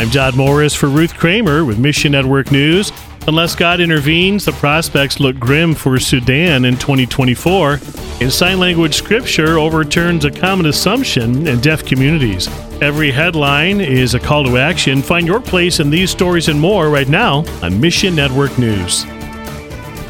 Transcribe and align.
I'm 0.00 0.08
Dodd 0.08 0.34
Morris 0.34 0.74
for 0.74 0.86
Ruth 0.86 1.12
Kramer 1.12 1.62
with 1.62 1.78
Mission 1.78 2.12
Network 2.12 2.50
News. 2.50 2.90
Unless 3.28 3.54
God 3.54 3.80
intervenes, 3.80 4.46
the 4.46 4.52
prospects 4.52 5.20
look 5.20 5.38
grim 5.38 5.74
for 5.74 6.00
Sudan 6.00 6.64
in 6.64 6.78
2024. 6.78 7.78
In 8.22 8.30
sign 8.30 8.58
language 8.58 8.94
scripture 8.94 9.58
overturns 9.58 10.24
a 10.24 10.30
common 10.30 10.64
assumption 10.64 11.46
in 11.46 11.60
deaf 11.60 11.84
communities. 11.84 12.48
Every 12.80 13.10
headline 13.10 13.82
is 13.82 14.14
a 14.14 14.18
call 14.18 14.42
to 14.44 14.56
action. 14.56 15.02
Find 15.02 15.26
your 15.26 15.38
place 15.38 15.80
in 15.80 15.90
these 15.90 16.10
stories 16.10 16.48
and 16.48 16.58
more 16.58 16.88
right 16.88 17.08
now 17.08 17.44
on 17.62 17.78
Mission 17.78 18.16
Network 18.16 18.58
News. 18.58 19.02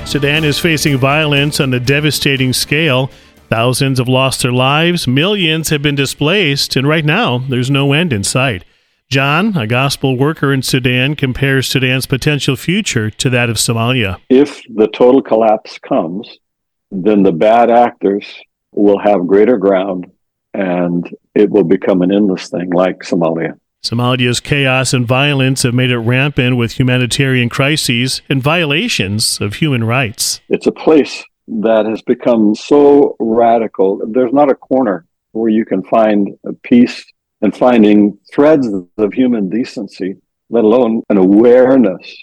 Sudan 0.08 0.44
is 0.44 0.60
facing 0.60 0.98
violence 0.98 1.58
on 1.58 1.74
a 1.74 1.80
devastating 1.80 2.52
scale. 2.52 3.10
Thousands 3.48 3.98
have 3.98 4.06
lost 4.06 4.42
their 4.42 4.52
lives, 4.52 5.08
millions 5.08 5.70
have 5.70 5.82
been 5.82 5.96
displaced, 5.96 6.76
and 6.76 6.86
right 6.86 7.04
now 7.04 7.38
there's 7.38 7.72
no 7.72 7.92
end 7.92 8.12
in 8.12 8.22
sight. 8.22 8.62
John, 9.10 9.56
a 9.56 9.66
gospel 9.66 10.16
worker 10.16 10.52
in 10.52 10.62
Sudan, 10.62 11.16
compares 11.16 11.66
Sudan's 11.66 12.06
potential 12.06 12.54
future 12.54 13.10
to 13.10 13.28
that 13.30 13.50
of 13.50 13.56
Somalia. 13.56 14.18
If 14.28 14.62
the 14.72 14.86
total 14.86 15.20
collapse 15.20 15.78
comes, 15.78 16.38
then 16.92 17.24
the 17.24 17.32
bad 17.32 17.72
actors 17.72 18.24
will 18.70 19.00
have 19.00 19.26
greater 19.26 19.58
ground 19.58 20.06
and 20.54 21.12
it 21.34 21.50
will 21.50 21.64
become 21.64 22.02
an 22.02 22.12
endless 22.12 22.50
thing 22.50 22.70
like 22.70 23.00
Somalia. 23.00 23.58
Somalia's 23.82 24.38
chaos 24.38 24.92
and 24.92 25.08
violence 25.08 25.64
have 25.64 25.74
made 25.74 25.90
it 25.90 25.98
rampant 25.98 26.56
with 26.56 26.78
humanitarian 26.78 27.48
crises 27.48 28.22
and 28.28 28.40
violations 28.40 29.40
of 29.40 29.54
human 29.54 29.82
rights. 29.82 30.40
It's 30.48 30.68
a 30.68 30.72
place 30.72 31.24
that 31.48 31.84
has 31.84 32.00
become 32.02 32.54
so 32.54 33.16
radical. 33.18 34.02
There's 34.06 34.32
not 34.32 34.52
a 34.52 34.54
corner 34.54 35.04
where 35.32 35.48
you 35.48 35.64
can 35.64 35.82
find 35.82 36.28
a 36.46 36.52
peace 36.52 37.04
and 37.42 37.56
finding 37.56 38.18
threads 38.32 38.68
of 38.98 39.12
human 39.12 39.48
decency, 39.48 40.16
let 40.50 40.64
alone 40.64 41.02
an 41.08 41.16
awareness 41.16 42.16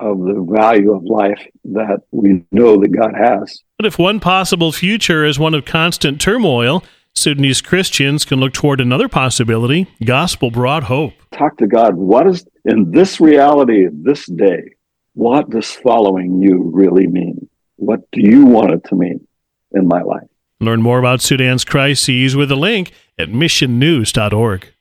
of 0.00 0.18
the 0.20 0.46
value 0.48 0.92
of 0.92 1.02
life 1.04 1.40
that 1.64 2.00
we 2.10 2.44
know 2.52 2.80
that 2.80 2.88
God 2.88 3.14
has. 3.16 3.62
But 3.78 3.86
if 3.86 3.98
one 3.98 4.20
possible 4.20 4.72
future 4.72 5.24
is 5.24 5.38
one 5.38 5.54
of 5.54 5.64
constant 5.64 6.20
turmoil, 6.20 6.84
Sudanese 7.14 7.62
Christians 7.62 8.24
can 8.24 8.38
look 8.38 8.52
toward 8.52 8.80
another 8.80 9.08
possibility 9.08 9.86
gospel 10.04 10.50
brought 10.50 10.84
hope. 10.84 11.14
Talk 11.32 11.56
to 11.58 11.66
God. 11.66 11.94
What 11.94 12.26
is 12.26 12.46
in 12.66 12.90
this 12.90 13.20
reality, 13.20 13.86
this 13.90 14.26
day, 14.26 14.74
what 15.14 15.48
does 15.48 15.70
following 15.70 16.42
you 16.42 16.70
really 16.74 17.06
mean? 17.06 17.48
What 17.76 18.00
do 18.10 18.20
you 18.20 18.44
want 18.44 18.72
it 18.72 18.84
to 18.88 18.94
mean 18.94 19.26
in 19.72 19.88
my 19.88 20.02
life? 20.02 20.28
Learn 20.60 20.80
more 20.80 20.98
about 20.98 21.20
Sudan's 21.20 21.64
crises 21.64 22.34
with 22.34 22.50
a 22.50 22.56
link 22.56 22.92
at 23.18 23.28
missionnews.org. 23.28 24.72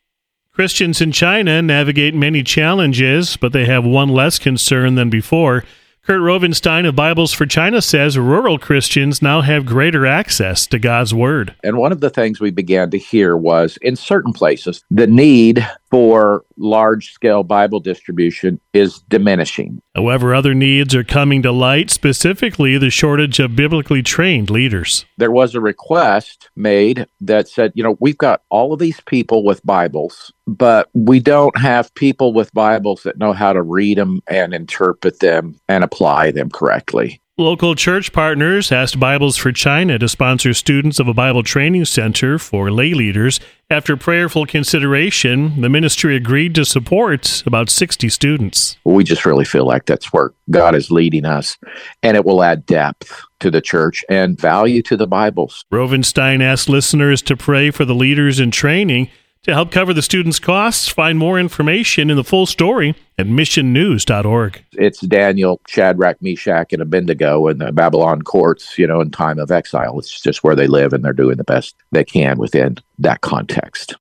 Christians 0.52 1.02
in 1.02 1.12
China 1.12 1.62
navigate 1.62 2.16
many 2.16 2.42
challenges, 2.42 3.36
but 3.36 3.52
they 3.52 3.66
have 3.66 3.84
one 3.84 4.08
less 4.08 4.40
concern 4.40 4.96
than 4.96 5.10
before. 5.10 5.66
Kurt 6.06 6.22
Rovenstein 6.22 6.88
of 6.88 6.96
Bibles 6.96 7.34
for 7.34 7.46
China 7.46 7.82
says 7.82 8.18
rural 8.18 8.60
Christians 8.60 9.24
now 9.24 9.42
have 9.42 9.66
greater 9.66 10.06
access 10.06 10.68
to 10.68 10.80
God's 10.80 11.14
Word. 11.14 11.56
And 11.64 11.78
one 11.78 11.92
of 11.92 12.00
the 12.00 12.12
things 12.12 12.40
we 12.40 12.52
began 12.52 12.92
to 12.92 12.98
hear 12.98 13.36
was 13.36 13.78
in 13.82 13.96
certain 13.96 14.32
places, 14.32 14.84
the 14.92 15.08
need 15.08 15.68
for 15.96 16.44
large 16.58 17.14
scale 17.14 17.42
Bible 17.42 17.80
distribution 17.80 18.60
is 18.74 19.00
diminishing. 19.08 19.82
However, 19.96 20.36
other 20.36 20.54
needs 20.54 20.94
are 20.94 21.06
coming 21.06 21.42
to 21.44 21.54
light, 21.54 21.90
specifically 21.90 22.78
the 22.78 22.90
shortage 22.90 23.40
of 23.40 23.56
biblically 23.56 24.04
trained 24.04 24.50
leaders. 24.50 25.06
There 25.16 25.32
was 25.32 25.56
a 25.56 25.62
request 25.62 26.50
made 26.54 27.08
that 27.22 27.48
said, 27.48 27.72
you 27.76 27.84
know, 27.84 27.96
we've 28.02 28.18
got 28.18 28.42
all 28.50 28.74
of 28.74 28.80
these 28.80 29.00
people 29.06 29.46
with 29.46 29.66
Bibles, 29.66 30.34
but 30.46 30.90
we 30.94 31.22
don't 31.22 31.58
have 31.58 31.96
people 31.96 32.34
with 32.34 32.54
Bibles 32.54 33.04
that 33.04 33.18
know 33.18 33.32
how 33.32 33.54
to 33.54 33.62
read 33.62 33.98
them 33.98 34.20
and 34.28 34.54
interpret 34.54 35.22
them 35.22 35.56
and 35.70 35.82
apply 35.82 36.32
them 36.32 36.50
correctly. 36.50 37.22
Local 37.38 37.76
church 37.76 38.14
partners 38.14 38.72
asked 38.72 38.98
Bibles 38.98 39.36
for 39.36 39.52
China 39.52 40.00
to 40.00 40.08
sponsor 40.08 40.54
students 40.54 41.00
of 41.00 41.10
a 41.10 41.14
Bible 41.14 41.44
training 41.44 41.84
center 41.84 42.40
for 42.40 42.72
lay 42.72 42.94
leaders. 42.94 43.42
After 43.70 43.98
prayerful 43.98 44.46
consideration, 44.46 45.60
the 45.60 45.68
ministry 45.68 46.16
agreed 46.16 46.56
to 46.56 46.64
support 46.64 47.44
about 47.46 47.70
60 47.70 48.08
students. 48.08 48.78
We 48.86 49.04
just 49.04 49.26
really 49.26 49.44
feel 49.44 49.66
like 49.66 49.84
that's 49.84 50.14
where 50.14 50.32
God 50.50 50.76
is 50.76 50.92
leading 50.92 51.26
us, 51.26 51.58
and 52.02 52.16
it 52.16 52.24
will 52.24 52.42
add 52.42 52.66
depth 52.66 53.22
to 53.42 53.52
the 53.52 53.60
church 53.60 54.06
and 54.08 54.40
value 54.40 54.82
to 54.84 54.96
the 54.96 55.06
Bibles. 55.06 55.66
Rovenstein 55.74 56.42
asked 56.42 56.70
listeners 56.70 57.22
to 57.24 57.36
pray 57.36 57.70
for 57.70 57.84
the 57.84 57.96
leaders 57.96 58.40
in 58.40 58.50
training 58.50 59.10
to 59.46 59.54
help 59.54 59.72
cover 59.72 59.94
the 59.94 60.02
students' 60.02 60.40
costs, 60.40 60.88
find 60.88 61.20
more 61.20 61.40
information 61.40 62.10
in 62.10 62.18
the 62.18 62.24
full 62.24 62.48
story 62.48 62.96
at 63.20 63.28
missionnews.org. 63.28 64.64
It's 64.74 65.02
Daniel, 65.02 65.62
Shadrach, 65.68 66.20
Meshach, 66.20 66.74
and 66.74 66.82
Abednego 66.82 67.48
in 67.48 67.60
the 67.60 67.72
Babylon 67.72 68.24
courts, 68.24 68.80
you 68.80 68.88
know, 68.88 69.02
in 69.02 69.12
time 69.12 69.38
of 69.38 69.52
exile. 69.52 70.00
It's 70.00 70.20
just 70.20 70.44
where 70.44 70.56
they 70.56 70.66
live 70.66 70.94
and 70.94 71.06
they're 71.06 71.14
doing 71.14 71.38
the 71.38 71.44
best 71.44 71.76
they 71.92 72.04
can 72.04 72.40
within 72.40 72.78
that 72.98 73.22
context. 73.22 73.96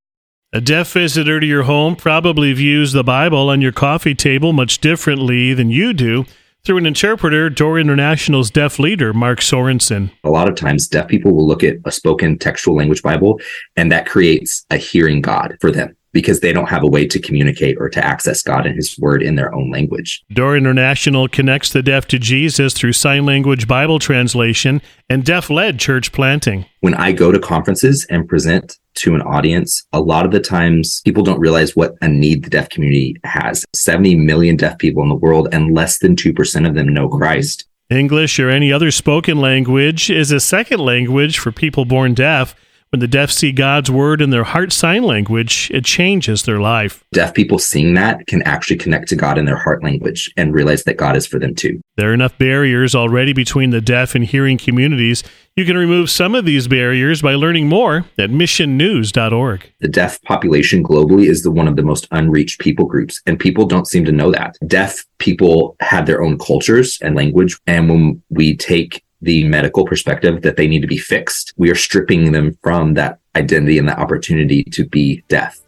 A 0.55 0.63
deaf 0.63 0.93
visitor 0.93 1.41
to 1.41 1.47
your 1.47 1.65
home 1.65 1.95
probably 1.95 2.55
views 2.55 2.93
the 2.93 3.05
Bible 3.05 3.51
on 3.51 3.61
your 3.61 3.73
coffee 3.73 4.15
table 4.15 4.55
much 4.55 4.79
differently 4.79 5.53
than 5.53 5.69
you 5.69 5.93
do. 5.93 6.25
Through 6.65 6.79
an 6.79 6.87
interpreter, 6.87 7.51
Door 7.51 7.79
International's 7.79 8.51
deaf 8.51 8.79
leader, 8.79 9.13
Mark 9.13 9.41
Sorensen. 9.41 10.11
A 10.25 10.31
lot 10.31 10.49
of 10.49 10.55
times, 10.55 10.89
deaf 10.89 11.09
people 11.09 11.35
will 11.35 11.47
look 11.47 11.63
at 11.63 11.77
a 11.85 11.93
spoken 11.93 12.39
textual 12.39 12.75
language 12.75 13.03
Bible, 13.03 13.39
and 13.77 13.93
that 13.93 14.07
creates 14.07 14.65
a 14.71 14.79
hearing 14.79 15.21
God 15.21 15.59
for 15.61 15.71
them 15.71 15.95
because 16.15 16.41
they 16.41 16.55
don't 16.55 16.71
have 16.71 16.83
a 16.83 16.87
way 16.87 17.07
to 17.07 17.21
communicate 17.21 17.77
or 17.79 17.91
to 17.91 18.03
access 18.03 18.41
God 18.41 18.65
and 18.65 18.77
His 18.77 18.99
Word 18.99 19.23
in 19.23 19.35
their 19.35 19.55
own 19.55 19.71
language. 19.71 20.25
Door 20.33 20.57
International 20.57 21.29
connects 21.29 21.71
the 21.71 21.83
deaf 21.83 22.09
to 22.09 22.19
Jesus 22.19 22.73
through 22.73 22.95
sign 22.95 23.27
language 23.27 23.69
Bible 23.69 23.99
translation 23.99 24.81
and 25.11 25.23
deaf 25.23 25.51
led 25.51 25.79
church 25.79 26.13
planting. 26.13 26.65
When 26.81 26.95
I 26.95 27.13
go 27.13 27.31
to 27.31 27.39
conferences 27.39 28.07
and 28.09 28.27
present 28.27 28.79
to 28.95 29.15
an 29.15 29.23
audience, 29.23 29.85
a 29.93 30.01
lot 30.01 30.25
of 30.25 30.33
the 30.33 30.41
times 30.41 31.01
people 31.05 31.23
don't 31.23 31.41
realize 31.41 31.77
what 31.77 31.95
a 32.01 32.09
need 32.09 32.45
the 32.45 32.51
deaf 32.51 32.69
community 32.69 33.17
has. 33.25 33.65
70 33.75 34.17
million 34.17 34.57
deaf 34.57 34.79
people 34.79 35.03
in 35.03 35.09
the 35.09 35.15
world, 35.15 35.49
and 35.53 35.75
less 35.75 35.99
than 35.99 36.17
2% 36.17 36.69
of 36.69 36.75
them 36.75 36.89
know 36.89 37.09
Christ. 37.09 37.67
English 37.91 38.39
or 38.41 38.49
any 38.49 38.73
other 38.73 38.91
spoken 38.91 39.41
language 39.41 40.11
is 40.11 40.33
a 40.33 40.41
second 40.41 40.81
language 40.81 41.39
for 41.39 41.53
people 41.53 41.85
born 41.85 42.15
deaf. 42.15 42.55
When 42.95 43.01
the 43.01 43.09
deaf 43.09 43.33
see 43.33 43.51
God's 43.51 43.91
word 43.91 44.23
in 44.23 44.31
their 44.31 44.45
heart 44.45 44.73
sign 44.73 45.03
language, 45.03 45.69
it 45.75 45.85
changes 45.85 46.45
their 46.45 46.61
life. 46.61 47.03
Deaf 47.13 47.35
people 47.35 47.59
seeing 47.59 47.95
that 47.95 48.25
can 48.29 48.41
actually 48.43 48.77
connect 48.77 49.09
to 49.09 49.17
God 49.17 49.37
in 49.37 49.47
their 49.47 49.57
heart 49.57 49.83
language 49.83 50.33
and 50.37 50.55
realize 50.55 50.85
that 50.85 50.97
God 50.97 51.17
is 51.17 51.27
for 51.27 51.41
them 51.41 51.57
too. 51.57 51.81
There 51.97 52.11
are 52.11 52.15
enough 52.15 52.39
barriers 52.39 52.95
already 52.95 53.33
between 53.33 53.71
the 53.71 53.81
deaf 53.81 54.15
and 54.15 54.25
hearing 54.25 54.59
communities. 54.59 55.25
You 55.57 55.65
can 55.65 55.77
remove 55.77 56.09
some 56.09 56.37
of 56.37 56.45
these 56.45 56.69
barriers 56.69 57.21
by 57.21 57.35
learning 57.35 57.69
more 57.69 58.05
at 58.17 58.31
missionnews.org. 58.31 59.73
The 59.81 59.89
deaf 59.89 60.23
population 60.23 60.85
globally 60.85 61.27
is 61.27 61.43
the 61.43 61.51
one 61.51 61.67
of 61.67 61.75
the 61.75 61.83
most 61.83 62.07
unreached 62.13 62.61
people 62.61 62.87
groups, 62.87 63.21
and 63.27 63.41
people 63.41 63.67
don't 63.67 63.89
seem 63.89 64.05
to 64.05 64.13
know 64.13 64.31
that. 64.31 64.55
Deaf 64.69 65.05
people 65.19 65.75
have 65.81 66.07
their 66.07 66.23
own 66.23 66.39
cultures 66.39 66.97
and 67.03 67.17
language, 67.17 67.59
and 67.67 67.89
when 67.89 68.23
we 68.31 68.57
take 68.57 69.03
the 69.25 69.45
medical 69.45 69.85
perspective 69.85 70.43
that 70.43 70.57
they 70.57 70.67
need 70.67 70.81
to 70.81 70.87
be 70.87 70.99
fixed. 70.99 71.53
We 71.57 71.71
are 71.71 71.75
stripping 71.75 72.33
them 72.33 72.57
from 72.63 72.95
that 72.95 73.19
identity 73.37 73.79
and 73.79 73.89
the 73.89 73.99
opportunity 73.99 74.63
to 74.65 74.85
be 74.85 75.25
deaf 75.29 75.61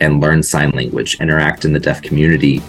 and 0.00 0.20
learn 0.20 0.42
sign 0.42 0.70
language, 0.70 1.20
interact 1.20 1.64
in 1.64 1.72
the 1.72 1.80
deaf 1.80 2.02
community. 2.02 2.60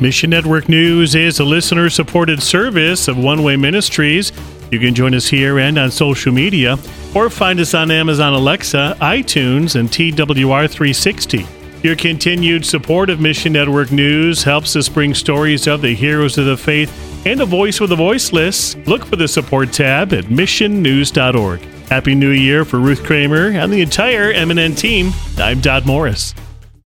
Mission 0.00 0.30
Network 0.30 0.68
News 0.68 1.14
is 1.14 1.40
a 1.40 1.44
listener 1.44 1.90
supported 1.90 2.42
service 2.42 3.06
of 3.06 3.18
One 3.18 3.42
Way 3.42 3.56
Ministries. 3.56 4.32
You 4.70 4.78
can 4.78 4.94
join 4.94 5.14
us 5.14 5.28
here 5.28 5.58
and 5.58 5.76
on 5.76 5.90
social 5.90 6.32
media, 6.32 6.78
or 7.14 7.28
find 7.28 7.60
us 7.60 7.74
on 7.74 7.90
Amazon 7.90 8.32
Alexa, 8.32 8.96
iTunes, 9.00 9.78
and 9.78 9.90
TWR360. 9.90 11.82
Your 11.84 11.96
continued 11.96 12.64
support 12.64 13.10
of 13.10 13.20
Mission 13.20 13.52
Network 13.52 13.90
News 13.90 14.42
helps 14.42 14.74
us 14.76 14.88
bring 14.88 15.12
stories 15.12 15.66
of 15.66 15.82
the 15.82 15.94
heroes 15.94 16.38
of 16.38 16.46
the 16.46 16.56
faith 16.56 17.09
and 17.24 17.40
a 17.40 17.46
voice 17.46 17.78
for 17.78 17.86
the 17.86 17.96
voiceless. 17.96 18.76
Look 18.86 19.04
for 19.04 19.16
the 19.16 19.28
support 19.28 19.72
tab 19.72 20.12
at 20.12 20.24
missionnews.org. 20.24 21.60
Happy 21.88 22.14
New 22.14 22.30
Year 22.30 22.64
for 22.64 22.78
Ruth 22.78 23.02
Kramer 23.04 23.48
and 23.48 23.72
the 23.72 23.80
entire 23.80 24.32
MNN 24.32 24.78
team. 24.78 25.12
I'm 25.38 25.60
Dodd 25.60 25.86
Morris. 25.86 26.34